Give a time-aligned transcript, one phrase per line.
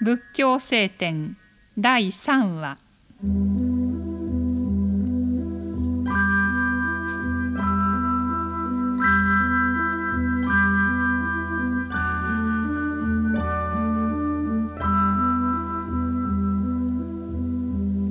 [0.00, 1.36] 仏教聖典
[1.76, 2.78] 第3話。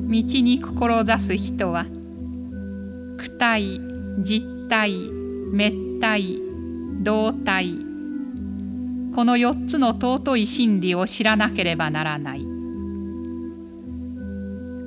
[0.10, 1.86] 道に志す人は
[3.18, 3.80] 躯体
[4.26, 4.92] 実体
[5.54, 6.42] 滅体
[7.04, 7.87] 動体。
[9.18, 12.46] この四つの尊い真理を知らなければならない。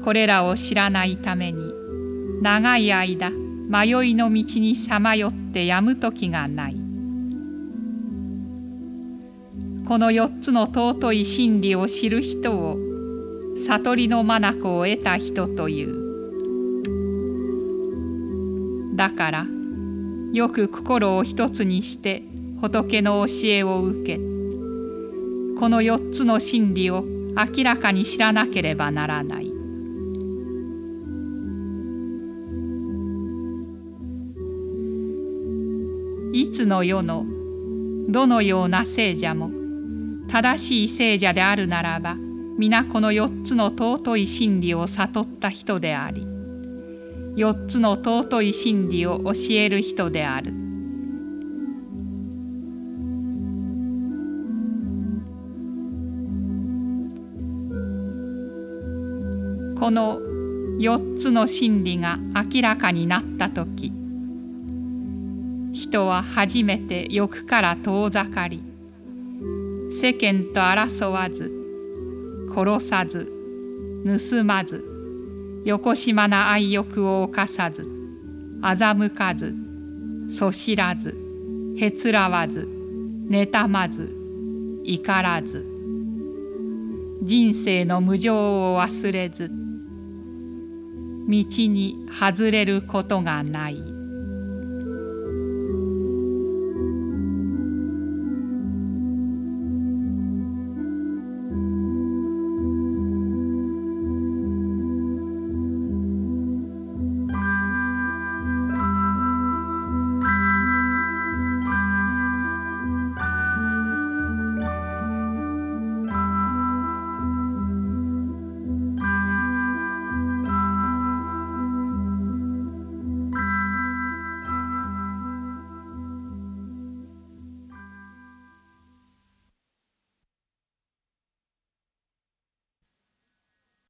[0.05, 1.73] これらを知らないために
[2.41, 6.77] 長い間迷いの道にさまよってやむ時がない。
[9.85, 12.79] この四つの尊い真理を知る人を
[13.67, 15.97] 悟りの眼を得た人という。
[18.95, 19.47] だから
[20.33, 22.30] よく心を一つにして
[22.61, 24.17] 仏の教えを受け
[25.59, 29.53] この四つの真理を明らかに知らなければならない。
[36.33, 37.27] いつの世の
[38.09, 39.51] どのような聖者も
[40.29, 42.17] 正しい聖者であるならば
[42.59, 46.27] 皆この四つの尊い真理を悟った人であり
[47.37, 50.70] 四つの尊い真理を教える人である。
[59.81, 60.21] この
[60.79, 63.91] 四つの真理が明らかになった時
[65.73, 68.63] 人は初めて欲から遠ざかり
[69.91, 71.51] 世間と争わず
[72.55, 73.33] 殺さず
[74.05, 74.85] 盗まず
[75.65, 77.89] よこしまな愛欲を犯さず
[78.61, 79.55] 欺かず
[80.37, 81.17] そしらず
[81.79, 82.69] へつらわず
[83.31, 84.15] 妬まず
[84.85, 85.65] 怒らず
[87.23, 89.70] 人生の無常を忘れず
[91.31, 94.00] 道に外れることがない。